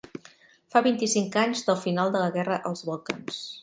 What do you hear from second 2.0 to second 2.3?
de